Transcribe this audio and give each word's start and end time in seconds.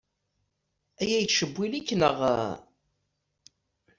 Aya 1.01 1.17
yettcewwil-ik, 1.21 1.89
naɣ? 1.95 2.17